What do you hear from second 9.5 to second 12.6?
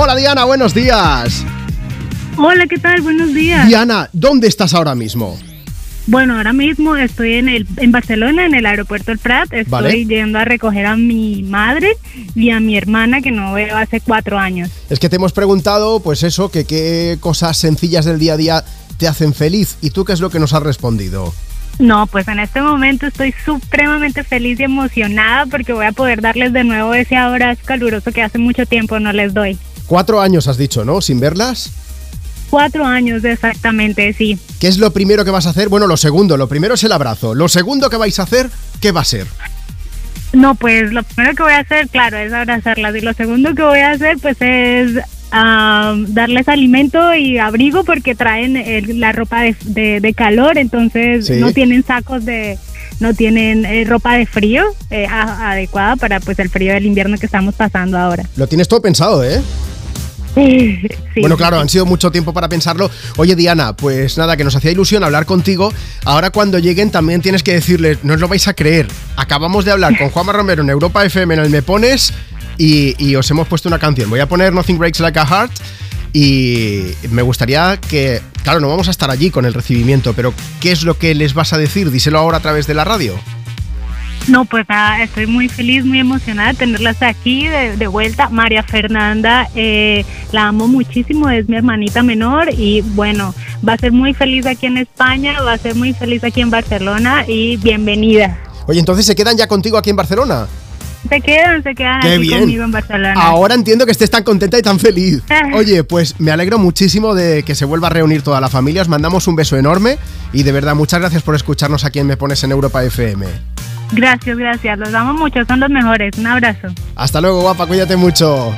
Estoy Vale. yendo a recoger a mi madre y a